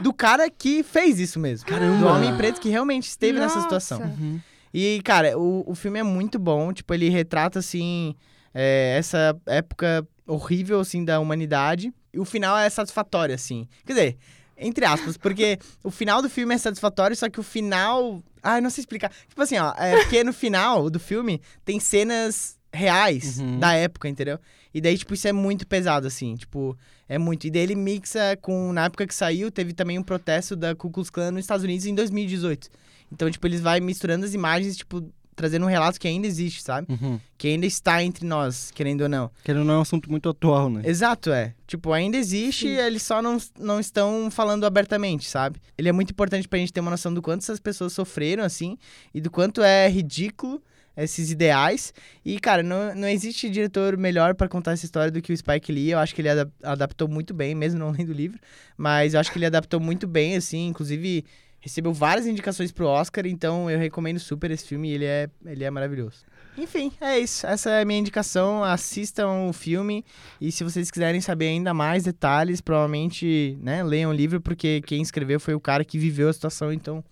[0.00, 1.66] do cara que fez isso mesmo.
[1.66, 1.98] Caramba.
[1.98, 3.62] Do homem preto que realmente esteve nessa Nossa.
[3.62, 4.00] situação.
[4.00, 4.40] Uhum.
[4.72, 6.72] E, cara, o, o filme é muito bom.
[6.72, 8.14] Tipo, ele retrata, assim,
[8.52, 11.92] é, essa época horrível, assim, da humanidade.
[12.12, 13.68] E o final é satisfatório, assim.
[13.84, 14.16] Quer dizer,
[14.56, 18.22] entre aspas, porque o final do filme é satisfatório, só que o final...
[18.42, 19.10] Ah, eu não sei explicar.
[19.28, 23.58] Tipo assim, ó, é porque no final do filme tem cenas reais Uhum.
[23.58, 24.38] da época, entendeu?
[24.74, 26.76] E daí, tipo, isso é muito pesado, assim, tipo,
[27.08, 27.46] é muito.
[27.46, 30.90] E daí ele mixa com, na época que saiu, teve também um protesto da Ku
[30.90, 32.68] Klux Klan nos Estados Unidos em 2018.
[33.10, 36.86] Então, tipo, eles vai misturando as imagens, tipo, trazendo um relato que ainda existe, sabe?
[36.90, 37.20] Uhum.
[37.38, 39.30] Que ainda está entre nós, querendo ou não.
[39.44, 40.82] Que não é um assunto muito atual, né?
[40.84, 41.54] Exato, é.
[41.66, 42.74] Tipo, ainda existe, Sim.
[42.76, 45.60] eles só não, não estão falando abertamente, sabe?
[45.76, 48.76] Ele é muito importante pra gente ter uma noção do quanto essas pessoas sofreram, assim,
[49.14, 50.60] e do quanto é ridículo
[50.96, 51.92] esses ideais.
[52.24, 55.72] E, cara, não, não existe diretor melhor pra contar essa história do que o Spike
[55.72, 55.90] Lee.
[55.90, 58.38] Eu acho que ele adap- adaptou muito bem, mesmo não lendo o livro.
[58.76, 61.24] Mas eu acho que ele adaptou muito bem, assim, inclusive
[61.58, 65.70] recebeu várias indicações pro Oscar, então eu recomendo super esse filme ele é, ele é
[65.70, 66.18] maravilhoso.
[66.56, 67.44] Enfim, é isso.
[67.46, 68.62] Essa é a minha indicação.
[68.64, 70.04] Assistam o filme.
[70.40, 75.02] E se vocês quiserem saber ainda mais detalhes, provavelmente, né, leiam o livro, porque quem
[75.02, 77.04] escreveu foi o cara que viveu a situação, então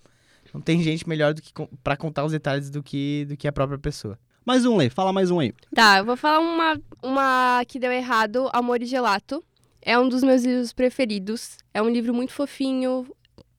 [0.55, 1.51] não tem gente melhor do que
[1.83, 4.17] pra contar os detalhes do que, do que a própria pessoa.
[4.45, 4.89] Mais um, Lê.
[4.89, 5.53] Fala mais um aí.
[5.73, 9.43] Tá, eu vou falar uma, uma que deu errado, Amor e Gelato.
[9.81, 11.57] É um dos meus livros preferidos.
[11.73, 13.05] É um livro muito fofinho,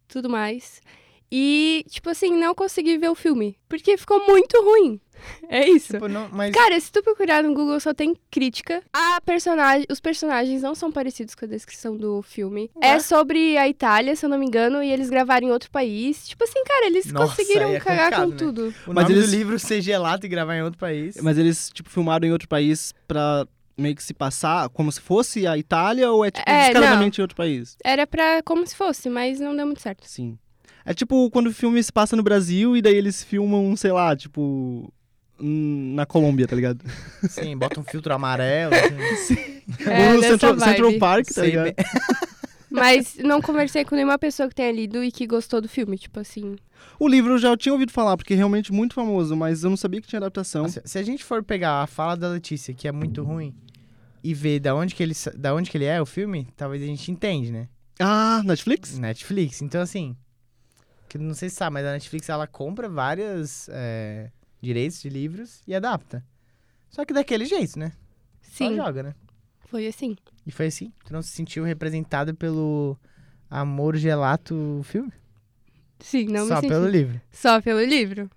[0.09, 0.81] tudo mais.
[1.31, 3.59] E, tipo assim, não consegui ver o filme.
[3.69, 4.99] Porque ficou muito ruim.
[5.49, 5.93] É isso.
[5.95, 8.83] Tipo, não, mas Cara, se tu procurar no Google, só tem crítica.
[8.93, 12.71] A personagem, os personagens não são parecidos com a descrição do filme.
[12.77, 12.89] Ué?
[12.91, 16.27] É sobre a Itália, se eu não me engano, e eles gravaram em outro país.
[16.29, 18.75] Tipo assim, cara, eles Nossa, conseguiram é cagar com complicado, tudo.
[18.87, 21.17] o mas nome eles- do livro ser gelato e gravar em outro país.
[21.23, 23.47] Mas eles, tipo, filmaram em outro país pra
[23.79, 27.23] meio que se passar como se fosse a Itália ou é, tipo, É, descaradamente em
[27.23, 27.77] outro país?
[27.85, 30.07] Era pra como se fosse, mas não deu muito certo.
[30.09, 30.39] Sim.
[30.85, 34.15] É tipo quando o filme se passa no Brasil e daí eles filmam, sei lá,
[34.17, 34.91] tipo.
[35.39, 36.85] Na Colômbia, tá ligado?
[37.29, 38.73] Sim, bota um filtro amarelo.
[39.13, 39.63] assim.
[39.87, 40.61] É, Ou no dessa Central.
[40.61, 41.65] Central Park, tá Sei ligado?
[41.65, 41.75] bem.
[42.71, 46.21] Mas não conversei com nenhuma pessoa que tenha lido e que gostou do filme, tipo
[46.21, 46.57] assim.
[46.99, 49.77] O livro eu já tinha ouvido falar, porque é realmente muito famoso, mas eu não
[49.79, 50.69] sabia que tinha adaptação.
[50.69, 53.55] Se, se a gente for pegar a fala da Letícia, que é muito ruim,
[54.23, 56.87] e ver da onde que ele, da onde que ele é, o filme, talvez a
[56.87, 57.69] gente entende, né?
[57.99, 58.99] Ah, Netflix?
[58.99, 59.63] Netflix.
[59.63, 60.15] Então, assim,
[61.09, 65.63] que não sei se sabe, mas a Netflix, ela compra vários é, direitos de livros
[65.67, 66.25] e adapta.
[66.89, 67.93] Só que daquele jeito, né?
[68.43, 69.15] Só Sim, joga, né?
[69.67, 70.17] foi assim.
[70.47, 70.93] E foi assim.
[71.05, 72.97] Tu não se sentiu representado pelo
[73.51, 75.13] Amor Gelato filme?
[75.99, 76.71] Sim, não Só me senti.
[76.73, 77.21] pelo livro.
[77.31, 78.31] Só pelo livro.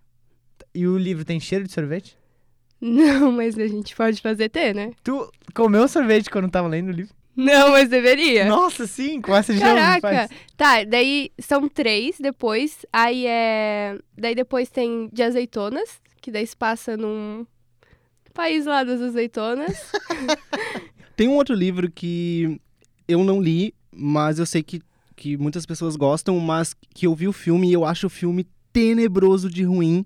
[0.74, 2.18] E o livro tem cheiro de sorvete?
[2.82, 4.92] Não, mas a gente pode fazer ter, né?
[5.04, 7.14] Tu comeu sorvete quando tava lendo o livro?
[7.36, 8.46] Não, mas deveria.
[8.46, 10.02] Nossa, sim, com essa Caraca!
[10.02, 10.32] faz.
[10.58, 12.86] Tá, daí são três depois.
[12.92, 13.98] Aí é.
[14.18, 17.46] Daí depois tem de azeitonas, que daí se passa num.
[18.34, 19.92] País lá das azeitonas.
[21.18, 22.62] Tem um outro livro que
[23.08, 24.82] eu não li, mas eu sei que,
[25.16, 28.48] que muitas pessoas gostam, mas que eu vi o filme e eu acho o filme
[28.72, 30.06] tenebroso de ruim,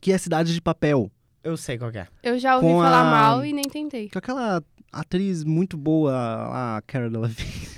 [0.00, 1.10] que é Cidade de Papel.
[1.42, 2.08] Eu sei qual que é.
[2.22, 4.10] Eu já ouvi Com falar a- mal e nem tentei.
[4.10, 4.62] Com aquela
[4.92, 6.12] atriz muito boa,
[6.76, 7.68] a Cara Delevingne,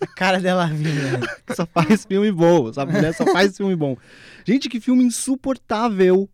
[0.00, 1.20] A cara dela vinha.
[1.46, 2.70] que só faz filme bom.
[2.90, 3.96] Mulher só faz filme bom.
[4.44, 6.28] Gente, que filme insuportável.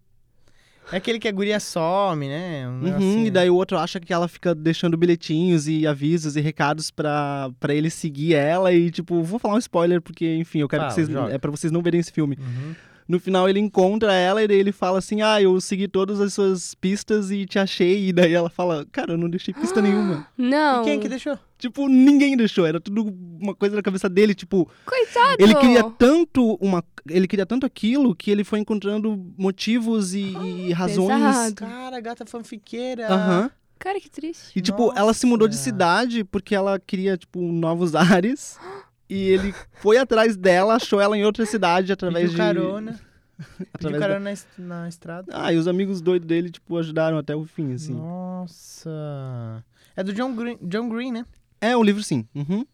[0.92, 2.66] É aquele que a guria some, né?
[2.66, 3.26] Um Uhum, negocinho.
[3.26, 7.50] e daí o outro acha que ela fica deixando bilhetinhos e avisos e recados pra,
[7.60, 10.90] pra ele seguir ela e, tipo, vou falar um spoiler porque, enfim, eu quero Fala,
[10.90, 11.08] que vocês...
[11.08, 11.34] joga.
[11.34, 12.38] É pra vocês não verem esse filme.
[12.40, 12.74] Uhum.
[13.08, 16.34] No final ele encontra ela e daí ele fala assim, ah, eu segui todas as
[16.34, 18.08] suas pistas e te achei.
[18.08, 20.28] E daí ela fala, cara, eu não deixei pista nenhuma.
[20.36, 20.82] Não.
[20.82, 21.38] E quem que deixou?
[21.56, 24.70] Tipo, ninguém deixou, era tudo uma coisa na cabeça dele, tipo...
[24.84, 25.36] Coitado!
[25.42, 26.84] Ele queria tanto uma...
[27.08, 30.36] Ele queria tanto aquilo que ele foi encontrando motivos e,
[30.68, 31.08] e razões...
[31.08, 31.54] Pesado.
[31.54, 33.08] Cara, gata fanfiqueira.
[33.08, 33.50] Aham.
[33.78, 34.50] Cara, que triste.
[34.56, 35.64] E, tipo, ela se mudou de Nossa.
[35.64, 38.58] cidade porque ela queria, tipo, novos ares.
[39.08, 42.36] E ele foi atrás dela, achou ela em outra cidade através Pediu de...
[42.38, 43.00] carona.
[43.38, 45.32] Pediu através carona na, es- na estrada.
[45.34, 47.94] Ah, e os amigos doidos dele, tipo, ajudaram até o fim, assim.
[47.94, 49.64] Nossa.
[49.96, 51.24] É do John Green, John Green, né?
[51.60, 52.26] É, um livro sim.
[52.34, 52.64] Uhum.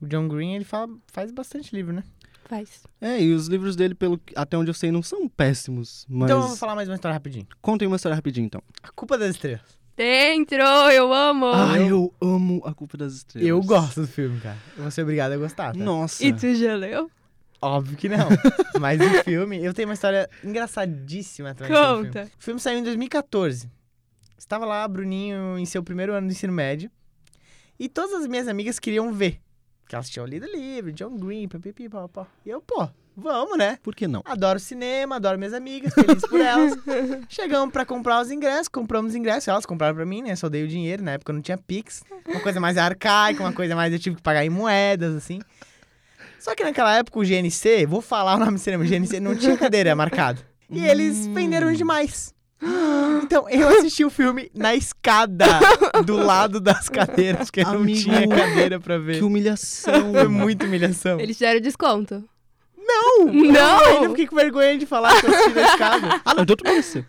[0.00, 2.02] O John Green, ele fala, faz bastante livro, né?
[2.46, 2.82] Faz.
[3.00, 6.04] É, e os livros dele, pelo até onde eu sei, não são péssimos.
[6.08, 7.46] Mas Então eu vou falar mais uma história rapidinho.
[7.60, 8.62] contem uma história rapidinho, então.
[8.82, 9.80] A Culpa das Estrelas.
[9.96, 11.46] Dentro, eu amo!
[11.46, 13.48] Ah, eu amo A Culpa das Estrelas.
[13.48, 14.56] Eu gosto do filme, cara.
[14.76, 15.78] Eu vou ser obrigado a gostar, tá?
[15.78, 16.24] Nossa.
[16.24, 17.10] E tu já leu?
[17.60, 18.26] Óbvio que não.
[18.80, 22.06] Mas o filme, eu tenho uma história engraçadíssima sobre o filme.
[22.06, 22.30] Conta.
[22.38, 23.70] O filme saiu em 2014.
[24.36, 26.90] Estava lá, Bruninho, em seu primeiro ano do ensino médio.
[27.78, 29.40] E todas as minhas amigas queriam ver.
[29.82, 32.26] Porque elas tinham lido livro, John Green, pipipi, pó.
[32.46, 33.78] E eu, pô, vamos, né?
[33.82, 34.22] Por que não?
[34.24, 36.72] Adoro cinema, adoro minhas amigas, feliz por elas.
[37.28, 40.34] Chegamos pra comprar os ingressos, compramos os ingressos, elas compraram pra mim, né?
[40.36, 42.02] Só dei o dinheiro, na época eu não tinha Pix.
[42.26, 45.40] Uma coisa mais arcaica, uma coisa mais eu tive que pagar em moedas, assim.
[46.38, 49.36] Só que naquela época o GNC, vou falar o nome do cinema, o GNC não
[49.36, 50.40] tinha cadeira marcada.
[50.70, 52.34] E eles venderam demais.
[53.22, 55.46] Então, eu assisti o filme na escada,
[56.04, 59.18] do lado das cadeiras, porque não Amigo, tinha cadeira pra ver.
[59.18, 60.12] Que humilhação.
[60.12, 61.18] Foi muita humilhação.
[61.18, 62.24] Eles deram desconto.
[62.76, 63.26] Não!
[63.26, 63.80] Não!
[63.82, 66.22] Eu ainda fiquei com vergonha de falar que eu assisti na escada.
[66.24, 67.04] Ah, não, então tu mereceu.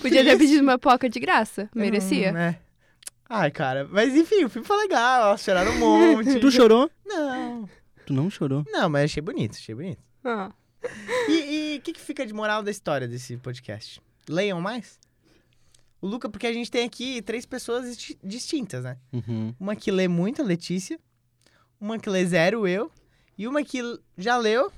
[0.00, 1.68] Podia ter pedido uma poca de graça.
[1.74, 2.32] Merecia.
[2.32, 2.58] Hum, é.
[3.28, 3.88] Ai, cara.
[3.90, 5.28] Mas enfim, o filme foi legal.
[5.28, 6.38] Elas choraram um monte.
[6.38, 6.90] Tu chorou?
[7.06, 7.68] Não.
[8.06, 8.64] Tu não chorou?
[8.70, 10.02] Não, mas achei bonito, achei bonito.
[10.24, 10.50] Ah.
[11.28, 14.00] E o que, que fica de moral da história desse podcast?
[14.28, 14.98] Leiam mais?
[16.00, 18.96] O Luca, porque a gente tem aqui três pessoas disti- distintas, né?
[19.12, 19.54] Uhum.
[19.58, 20.98] Uma que lê muito, a Letícia.
[21.80, 22.90] Uma que lê zero, eu.
[23.38, 23.80] E uma que
[24.18, 24.72] já leu,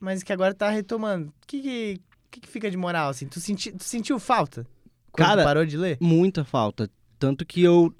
[0.00, 1.28] mas que agora tá retomando.
[1.28, 2.00] O que, que,
[2.30, 3.26] que que fica de moral, assim?
[3.26, 4.66] Tu, senti, tu sentiu falta?
[5.12, 5.98] Quando Cara, parou de ler?
[6.00, 6.90] Muita falta.
[7.18, 7.94] Tanto que eu.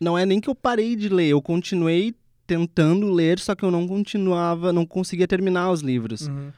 [0.00, 2.14] Não é nem que eu parei de ler, eu continuei
[2.46, 6.26] tentando ler, só que eu não continuava, não conseguia terminar os livros.
[6.26, 6.52] Uhum.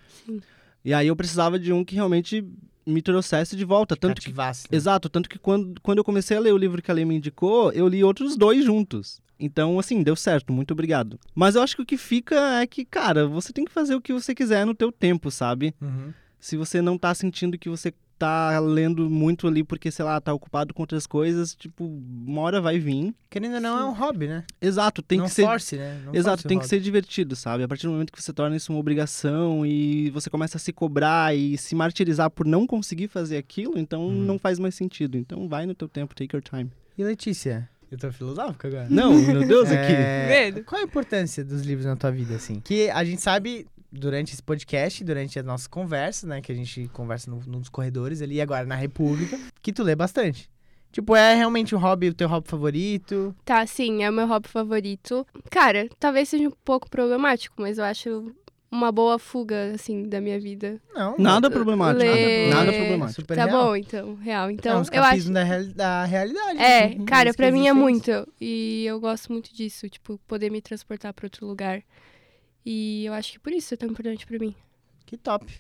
[0.85, 2.45] E aí eu precisava de um que realmente
[2.87, 3.97] me trouxesse de volta.
[3.97, 4.33] Tanto que
[4.71, 4.77] né?
[4.77, 7.17] Exato, tanto que quando, quando eu comecei a ler o livro que a Lei me
[7.17, 9.23] indicou, eu li outros dois juntos.
[9.39, 11.19] Então, assim, deu certo, muito obrigado.
[11.35, 14.01] Mas eu acho que o que fica é que, cara, você tem que fazer o
[14.01, 15.75] que você quiser no teu tempo, sabe?
[15.81, 16.13] Uhum.
[16.39, 20.33] Se você não tá sentindo que você tá lendo muito ali porque, sei lá, tá
[20.33, 23.15] ocupado com outras coisas, tipo, uma hora vai vir.
[23.29, 24.45] Querendo ou não, é um hobby, né?
[24.61, 25.43] Exato, tem não que ser.
[25.45, 26.01] force, né?
[26.05, 26.69] Não Exato, tem que hobby.
[26.69, 27.65] ser divertido, sabe?
[27.65, 30.73] A partir do momento que você torna isso uma obrigação e você começa a se
[30.73, 34.13] cobrar e se martirizar por não conseguir fazer aquilo, então Uhum.
[34.25, 35.19] não faz mais sentido.
[35.19, 36.71] Então vai no teu tempo, take your time.
[36.97, 37.69] E Letícia?
[37.91, 38.87] Eu tô filosófico agora.
[38.91, 39.93] Não, meu Deus, aqui.
[39.93, 40.51] É.
[40.67, 42.59] Qual a importância dos livros na tua vida, assim?
[42.61, 46.41] Que a gente sabe durante esse podcast, durante as nossas conversas, né?
[46.41, 49.95] Que a gente conversa no- nos corredores ali, e agora na República, que tu lê
[49.95, 50.49] bastante.
[50.93, 53.35] Tipo, é realmente um hobby, o teu hobby favorito?
[53.45, 55.27] Tá, sim, é o meu hobby favorito.
[55.51, 58.33] Cara, talvez seja um pouco problemático, mas eu acho
[58.71, 60.81] uma boa fuga, assim, da minha vida.
[60.95, 61.17] Não.
[61.19, 62.01] Nada problemático.
[62.05, 63.21] Ler- Nada problemático.
[63.23, 63.65] Super tá real.
[63.67, 64.49] bom, então, real.
[64.49, 65.33] é Então, um eu escapismo acho.
[65.33, 66.59] da, real- da realidade.
[66.59, 67.05] É, assim.
[67.05, 68.11] cara, pra mim é muito.
[68.41, 71.83] E eu gosto muito disso, tipo, poder me transportar pra outro lugar.
[72.65, 74.55] E eu acho que por isso é tão importante pra mim.
[75.05, 75.53] Que top.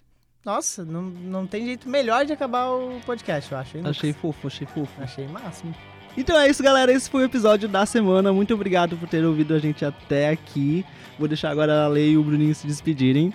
[0.44, 3.78] Nossa, não, não tem jeito melhor de acabar o podcast, eu acho.
[3.78, 3.84] hein?
[3.86, 4.92] Achei fofo, achei fofo.
[5.02, 5.74] Achei máximo.
[6.16, 6.92] Então é isso, galera.
[6.92, 8.32] Esse foi o episódio da semana.
[8.32, 10.84] Muito obrigado por ter ouvido a gente até aqui.
[11.18, 13.32] Vou deixar agora a Lei e o Bruninho se despedirem.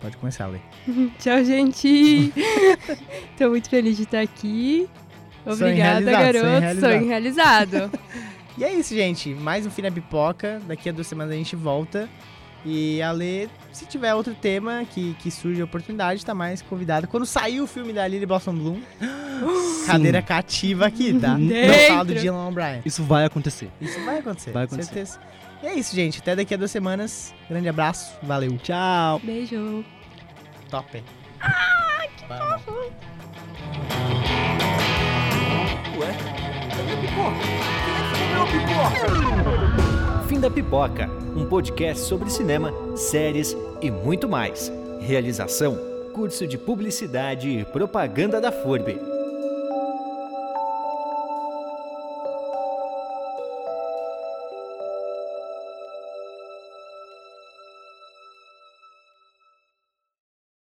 [0.00, 0.58] Pode começar, Lê.
[1.18, 2.32] Tchau, gente!
[3.36, 4.88] Tô muito feliz de estar aqui.
[5.44, 6.80] Obrigada, garoto.
[6.80, 7.90] Sonho realizado.
[8.58, 9.30] E é isso, gente.
[9.30, 10.60] Mais um Fim na Pipoca.
[10.66, 12.10] Daqui a duas semanas a gente volta.
[12.64, 17.06] E a Lê, se tiver outro tema que, que surge a oportunidade, tá mais convidada.
[17.06, 18.80] Quando sair o filme da Lily Blossom Bloom,
[19.86, 21.38] Cadeira cativa aqui, tá?
[21.38, 21.86] Não Dentro.
[21.88, 22.82] fala do Dylan O'Brien.
[22.84, 23.70] Isso vai acontecer.
[23.80, 24.50] Isso vai acontecer.
[24.52, 24.92] Vai acontecer.
[24.92, 25.18] Certeza.
[25.62, 26.18] E é isso, gente.
[26.20, 27.34] Até daqui a duas semanas.
[27.48, 28.14] Grande abraço.
[28.22, 28.56] Valeu.
[28.58, 29.20] Tchau.
[29.22, 29.84] Beijo.
[30.70, 31.02] Top.
[35.98, 36.14] Ué?
[36.76, 37.36] Cadê a pipoca?
[37.84, 39.89] Quem é que comeu a pipoca?
[40.40, 44.72] Da Pipoca, um podcast sobre cinema, séries e muito mais.
[44.98, 45.78] Realização:
[46.14, 49.19] Curso de Publicidade e Propaganda da FURB.